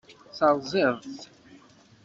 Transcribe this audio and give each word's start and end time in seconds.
Terẓiḍ-t. 0.37 1.19